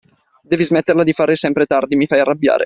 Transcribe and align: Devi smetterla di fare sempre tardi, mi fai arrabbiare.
Devi 0.41 0.65
smetterla 0.65 1.03
di 1.03 1.13
fare 1.13 1.35
sempre 1.35 1.67
tardi, 1.67 1.95
mi 1.95 2.07
fai 2.07 2.21
arrabbiare. 2.21 2.59